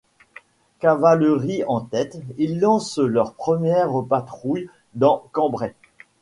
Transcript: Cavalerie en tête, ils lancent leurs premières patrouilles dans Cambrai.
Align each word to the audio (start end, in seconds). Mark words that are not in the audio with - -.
Cavalerie 0.79 1.63
en 1.67 1.81
tête, 1.81 2.17
ils 2.39 2.59
lancent 2.59 2.97
leurs 2.97 3.35
premières 3.35 3.91
patrouilles 4.09 4.67
dans 4.95 5.23
Cambrai. 5.31 5.75